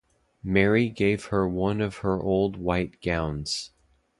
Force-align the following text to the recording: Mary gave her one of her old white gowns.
Mary 0.43 0.89
gave 0.89 1.25
her 1.25 1.47
one 1.47 1.79
of 1.79 1.97
her 1.97 2.19
old 2.19 2.57
white 2.57 2.99
gowns. 3.03 3.69